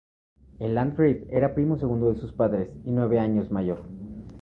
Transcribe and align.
El 0.57 0.73
landgrave 0.73 1.27
era 1.29 1.53
primo 1.53 1.77
segundo 1.77 2.11
de 2.11 2.19
sus 2.19 2.31
padres 2.33 2.71
y 2.85 2.91
nueve 2.91 3.19
años 3.19 3.51
mayor. 3.51 3.83